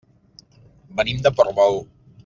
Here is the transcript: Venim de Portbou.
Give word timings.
Venim 1.01 1.21
de 1.27 1.33
Portbou. 1.41 1.79